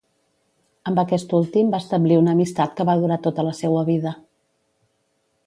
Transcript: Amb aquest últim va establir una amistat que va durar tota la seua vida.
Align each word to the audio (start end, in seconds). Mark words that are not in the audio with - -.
Amb 0.91 1.01
aquest 1.01 1.35
últim 1.39 1.69
va 1.75 1.81
establir 1.85 2.17
una 2.21 2.33
amistat 2.39 2.75
que 2.81 2.87
va 2.91 2.97
durar 3.03 3.19
tota 3.29 3.47
la 3.51 3.55
seua 3.61 3.85
vida. 3.93 4.17